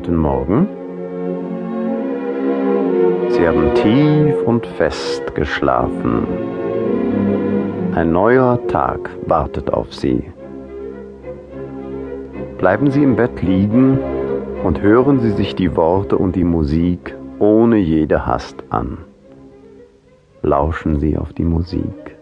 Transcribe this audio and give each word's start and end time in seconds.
Guten 0.00 0.14
Morgen. 0.14 0.68
Sie 3.30 3.48
haben 3.48 3.74
tief 3.74 4.40
und 4.46 4.64
fest 4.64 5.34
geschlafen. 5.34 6.24
Ein 7.96 8.12
neuer 8.12 8.64
Tag 8.68 9.10
wartet 9.26 9.72
auf 9.72 9.92
Sie. 9.92 10.22
Bleiben 12.58 12.92
Sie 12.92 13.02
im 13.02 13.16
Bett 13.16 13.42
liegen 13.42 13.98
und 14.62 14.80
hören 14.80 15.18
Sie 15.18 15.32
sich 15.32 15.56
die 15.56 15.74
Worte 15.74 16.16
und 16.16 16.36
die 16.36 16.44
Musik 16.44 17.16
ohne 17.40 17.78
jede 17.78 18.24
Hast 18.24 18.62
an. 18.70 18.98
Lauschen 20.42 21.00
Sie 21.00 21.18
auf 21.18 21.32
die 21.32 21.42
Musik. 21.42 22.17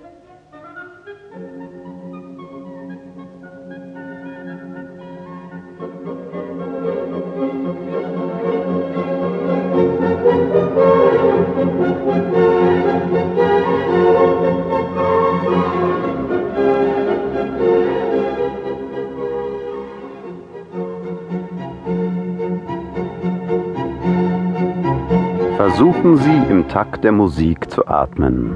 Versuchen 25.69 26.17
Sie 26.17 26.43
im 26.49 26.69
Takt 26.69 27.03
der 27.03 27.11
Musik 27.11 27.69
zu 27.73 27.89
atmen. 27.89 28.55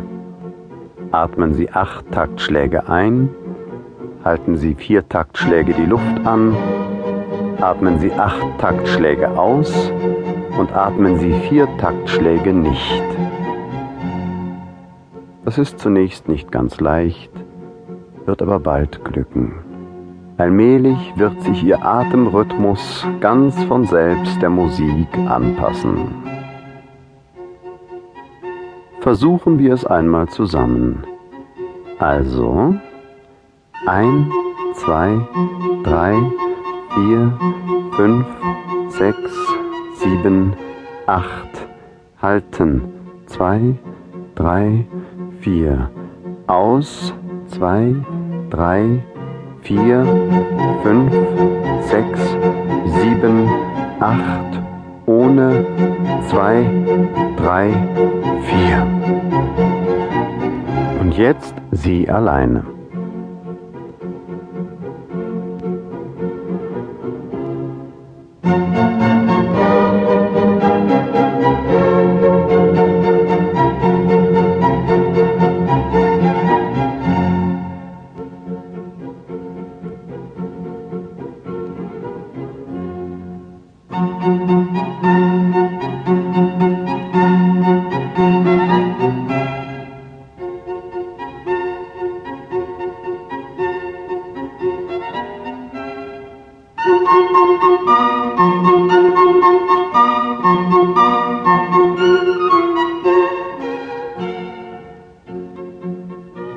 Atmen 1.11 1.55
Sie 1.55 1.69
acht 1.69 2.09
Taktschläge 2.13 2.89
ein, 2.89 3.31
halten 4.25 4.57
Sie 4.57 4.77
vier 4.77 5.09
Taktschläge 5.09 5.75
die 5.75 5.87
Luft 5.87 6.25
an, 6.25 6.57
atmen 7.61 7.99
Sie 7.99 8.13
acht 8.13 8.47
Taktschläge 8.59 9.29
aus 9.37 9.93
und 10.57 10.73
atmen 10.73 11.19
Sie 11.19 11.33
vier 11.49 11.67
Taktschläge 11.79 12.53
nicht. 12.53 13.03
Das 15.45 15.59
ist 15.59 15.81
zunächst 15.81 16.29
nicht 16.29 16.53
ganz 16.53 16.79
leicht, 16.79 17.33
wird 18.25 18.41
aber 18.41 18.61
bald 18.61 19.05
glücken. 19.05 19.55
Allmählich 20.37 21.13
wird 21.17 21.43
sich 21.43 21.65
Ihr 21.65 21.85
Atemrhythmus 21.85 23.05
ganz 23.19 23.61
von 23.65 23.85
selbst 23.85 24.41
der 24.41 24.51
Musik 24.51 25.09
anpassen. 25.27 26.40
Versuchen 29.01 29.59
wir 29.59 29.73
es 29.73 29.87
einmal 29.87 30.29
zusammen. 30.29 31.05
Also, 31.99 32.75
ein, 33.87 34.31
zwei, 34.75 35.19
drei, 35.83 36.15
vier, 36.95 37.33
fünf, 37.93 38.27
sechs, 38.91 39.33
sieben, 39.95 40.53
acht. 41.07 41.67
Halten. 42.21 42.83
Zwei, 43.25 43.75
drei, 44.35 44.85
vier. 45.41 45.91
Aus. 46.47 47.15
Zwei, 47.47 47.95
drei, 48.51 49.03
vier, 49.63 50.05
fünf, 50.83 51.13
sechs, 51.89 52.37
sieben, 53.01 53.49
acht 53.99 54.60
ohne 55.11 55.67
zwei, 56.29 56.65
drei, 57.37 57.71
vier. 58.49 58.87
Und 61.01 61.17
jetzt 61.17 61.55
sie 61.73 62.09
alleine. 62.09 62.63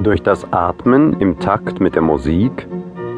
Durch 0.03 0.21
das 0.21 0.45
Atmen 0.53 1.19
im 1.19 1.39
Takt 1.39 1.79
mit 1.79 1.95
der 1.95 2.03
Musik 2.03 2.67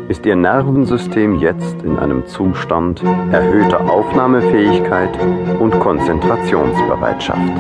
ist 0.07 0.25
Ihr 0.25 0.35
Nervensystem 0.35 1.39
jetzt 1.39 1.81
in 1.81 1.97
einem 1.97 2.25
Zustand 2.27 3.01
erhöhter 3.31 3.89
Aufnahmefähigkeit 3.89 5.17
und 5.59 5.79
Konzentrationsbereitschaft. 5.79 7.53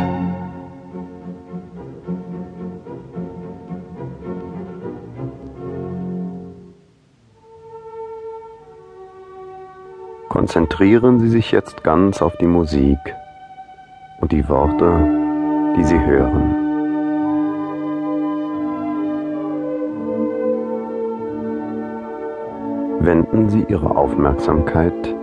Konzentrieren 10.29 11.19
Sie 11.19 11.29
sich 11.29 11.51
jetzt 11.51 11.83
ganz 11.83 12.21
auf 12.21 12.37
die 12.37 12.45
Musik 12.45 12.99
und 14.21 14.31
die 14.31 14.47
Worte, 14.47 15.73
die 15.77 15.83
Sie 15.83 15.99
hören. 15.99 16.64
Wenden 22.99 23.49
Sie 23.49 23.65
Ihre 23.67 23.95
Aufmerksamkeit 23.95 25.15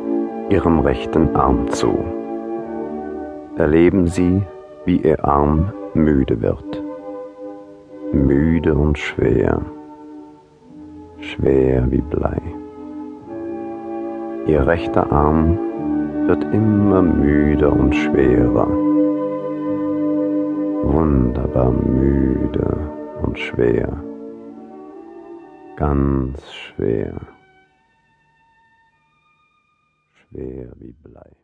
Ihrem 0.51 0.81
rechten 0.81 1.35
Arm 1.35 1.69
zu. 1.69 1.99
Erleben 3.57 4.07
Sie, 4.07 4.43
wie 4.85 4.99
Ihr 4.99 5.25
Arm 5.25 5.73
müde 5.95 6.41
wird. 6.43 6.83
Müde 8.13 8.75
und 8.75 8.99
schwer. 8.99 9.63
Schwer 11.19 11.91
wie 11.91 12.03
Blei. 12.03 12.41
Ihr 14.47 14.67
rechter 14.67 15.11
Arm 15.11 15.59
wird 16.27 16.45
immer 16.53 17.03
müder 17.03 17.73
und 17.73 17.95
schwerer. 17.95 18.69
Wunderbar 20.85 21.71
müde 21.71 22.77
und 23.23 23.39
schwer. 23.39 23.89
Ganz 25.77 26.53
schwer. 26.53 27.15
Schwer 30.33 30.73
wie 30.79 30.93
Blei. 30.93 31.37